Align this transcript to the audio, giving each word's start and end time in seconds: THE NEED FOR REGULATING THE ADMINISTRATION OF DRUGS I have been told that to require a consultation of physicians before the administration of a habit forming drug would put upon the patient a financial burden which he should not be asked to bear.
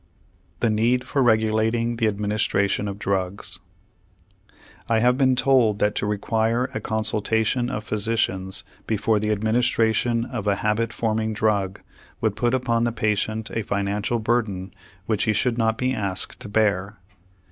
THE 0.61 0.71
NEED 0.71 1.03
FOR 1.03 1.21
REGULATING 1.21 1.97
THE 1.97 2.07
ADMINISTRATION 2.07 2.87
OF 2.87 2.97
DRUGS 2.97 3.59
I 4.89 4.97
have 4.97 5.15
been 5.15 5.35
told 5.35 5.77
that 5.77 5.93
to 5.93 6.07
require 6.07 6.71
a 6.73 6.79
consultation 6.79 7.69
of 7.69 7.83
physicians 7.83 8.63
before 8.87 9.19
the 9.19 9.29
administration 9.31 10.25
of 10.25 10.47
a 10.47 10.55
habit 10.65 10.91
forming 10.91 11.33
drug 11.33 11.81
would 12.19 12.35
put 12.35 12.55
upon 12.55 12.83
the 12.83 12.91
patient 12.91 13.51
a 13.53 13.61
financial 13.61 14.17
burden 14.17 14.73
which 15.05 15.25
he 15.25 15.33
should 15.33 15.59
not 15.59 15.77
be 15.77 15.93
asked 15.93 16.39
to 16.39 16.49
bear. 16.49 16.97